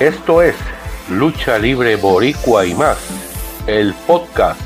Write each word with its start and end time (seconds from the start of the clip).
Esto 0.00 0.42
es 0.42 0.54
Lucha 1.08 1.58
Libre 1.58 1.96
Boricua 1.96 2.66
y 2.66 2.74
más. 2.74 2.98
El 3.66 3.94
podcast 4.06 4.60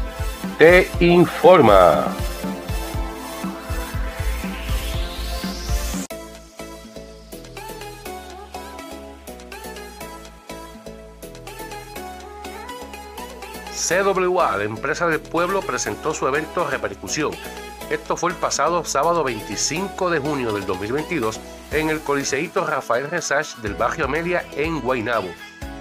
te 0.58 0.90
informa. 0.98 2.08
CWA, 13.72 14.56
la 14.56 14.64
empresa 14.64 15.06
del 15.06 15.20
pueblo, 15.20 15.60
presentó 15.60 16.12
su 16.12 16.26
evento 16.26 16.68
Repercusión. 16.68 17.32
Esto 17.90 18.16
fue 18.16 18.30
el 18.30 18.36
pasado 18.36 18.84
sábado 18.84 19.24
25 19.24 20.10
de 20.10 20.18
junio 20.18 20.52
del 20.52 20.66
2022 20.66 21.40
en 21.72 21.90
el 21.90 22.00
Coliseíto 22.00 22.64
Rafael 22.66 23.10
Resach 23.10 23.56
del 23.56 23.74
barrio 23.74 24.04
Amelia 24.04 24.44
en 24.56 24.80
Guaynabo. 24.80 25.28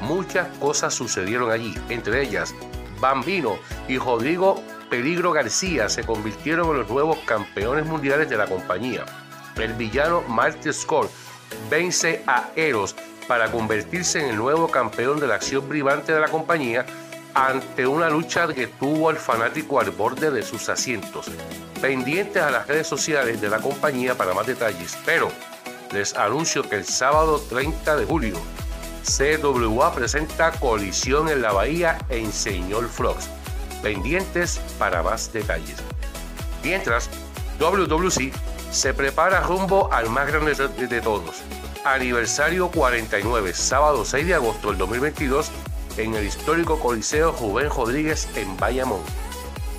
Muchas 0.02 0.48
cosas 0.58 0.94
sucedieron 0.94 1.52
allí, 1.52 1.76
entre 1.90 2.24
ellas 2.24 2.54
Bambino 3.00 3.58
y 3.88 3.98
Rodrigo 3.98 4.62
Peligro 4.90 5.32
García 5.32 5.88
se 5.88 6.04
convirtieron 6.04 6.70
en 6.72 6.80
los 6.80 6.90
nuevos 6.90 7.20
campeones 7.20 7.86
mundiales 7.86 8.30
de 8.30 8.38
la 8.38 8.48
compañía. 8.48 9.06
El 9.56 9.74
villano 9.74 10.24
Marty 10.28 10.74
Scott 10.74 11.12
vence 11.70 12.24
a 12.26 12.50
Eros 12.56 12.96
para 13.28 13.52
convertirse 13.52 14.20
en 14.20 14.30
el 14.30 14.38
nuevo 14.38 14.70
campeón 14.70 15.20
de 15.20 15.28
la 15.28 15.36
acción 15.36 15.70
brillante 15.70 16.14
de 16.14 16.20
la 16.20 16.30
compañía 16.30 16.86
ante 17.40 17.88
una 17.88 18.10
lucha 18.10 18.50
que 18.54 18.68
tuvo 18.68 19.10
al 19.10 19.16
fanático 19.16 19.80
al 19.80 19.92
borde 19.92 20.30
de 20.30 20.44
sus 20.44 20.68
asientos. 20.68 21.28
Pendientes 21.80 22.44
a 22.44 22.52
las 22.52 22.68
redes 22.68 22.86
sociales 22.86 23.40
de 23.40 23.50
la 23.50 23.60
compañía 23.60 24.16
para 24.16 24.34
más 24.34 24.46
detalles, 24.46 24.98
pero 25.06 25.30
les 25.94 26.16
anuncio 26.18 26.68
que 26.68 26.76
el 26.76 26.86
sábado 26.86 27.40
30 27.50 27.96
de 27.96 28.06
julio 28.06 28.36
CWA 29.06 29.94
presenta 29.96 30.52
Colisión 30.52 31.30
en 31.30 31.42
la 31.42 31.54
Bahía 31.54 31.98
en 32.10 32.34
Señor 32.34 32.90
Frogs. 32.90 33.30
Pendientes 33.82 34.60
para 34.78 35.02
más 35.02 35.32
detalles. 35.32 35.78
Mientras, 36.62 37.10
WWC 37.58 38.34
se 38.70 38.94
prepara 38.94 39.40
rumbo 39.40 39.92
al 39.94 40.10
más 40.10 40.28
grande 40.28 40.54
de 40.56 41.02
todos. 41.02 41.38
Aniversario 41.86 42.70
49, 42.70 43.54
sábado 43.54 44.04
6 44.04 44.28
de 44.28 44.34
agosto 44.34 44.68
del 44.68 44.78
2022 44.78 45.50
en 46.00 46.16
el 46.16 46.26
histórico 46.26 46.80
Coliseo 46.80 47.32
Rubén 47.34 47.70
Rodríguez 47.70 48.28
en 48.36 48.58
Bayamón. 48.58 49.02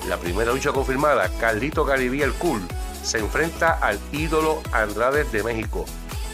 La 0.08 0.18
primera 0.18 0.52
lucha 0.52 0.72
confirmada, 0.72 1.30
Carlito 1.40 1.84
Garibí 1.84 2.22
el 2.22 2.32
Cool, 2.34 2.60
se 3.02 3.18
enfrenta 3.18 3.72
al 3.72 3.98
ídolo 4.12 4.60
Andrade 4.72 5.24
de 5.24 5.42
México. 5.42 5.84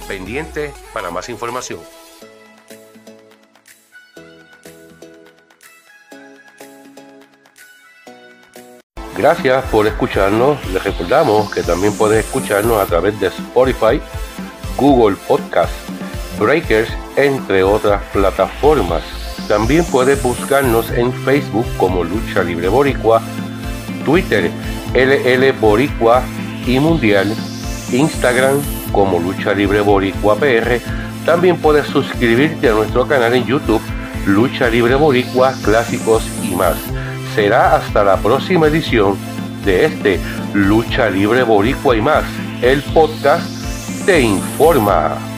Pendiente 0.08 0.72
para 0.92 1.10
más 1.10 1.28
información. 1.28 1.80
Gracias 9.16 9.64
por 9.70 9.86
escucharnos. 9.86 10.64
Les 10.70 10.84
recordamos 10.84 11.50
que 11.52 11.62
también 11.62 11.96
puedes 11.96 12.24
escucharnos 12.24 12.80
a 12.80 12.86
través 12.86 13.18
de 13.18 13.28
Spotify, 13.28 14.00
Google 14.76 15.16
Podcast, 15.26 15.72
Breakers, 16.38 16.90
entre 17.16 17.62
otras 17.62 18.02
plataformas. 18.12 19.15
También 19.48 19.84
puedes 19.84 20.22
buscarnos 20.22 20.90
en 20.90 21.12
Facebook 21.12 21.66
como 21.76 22.02
Lucha 22.02 22.42
Libre 22.42 22.68
Boricua, 22.68 23.22
Twitter 24.04 24.50
LL 24.94 25.52
Boricua 25.60 26.22
y 26.66 26.80
Mundial, 26.80 27.32
Instagram 27.92 28.56
como 28.92 29.18
Lucha 29.20 29.54
Libre 29.54 29.80
Boricua 29.80 30.36
PR. 30.36 30.80
También 31.24 31.56
puedes 31.58 31.86
suscribirte 31.86 32.68
a 32.68 32.72
nuestro 32.72 33.06
canal 33.06 33.34
en 33.34 33.44
YouTube 33.44 33.82
Lucha 34.26 34.68
Libre 34.68 34.96
Boricua, 34.96 35.54
Clásicos 35.62 36.24
y 36.42 36.54
más. 36.54 36.76
Será 37.34 37.76
hasta 37.76 38.02
la 38.02 38.16
próxima 38.16 38.66
edición 38.66 39.16
de 39.64 39.84
este 39.84 40.20
Lucha 40.54 41.08
Libre 41.10 41.42
Boricua 41.44 41.96
y 41.96 42.00
más. 42.00 42.24
El 42.62 42.82
podcast 42.82 43.46
te 44.06 44.20
informa. 44.20 45.35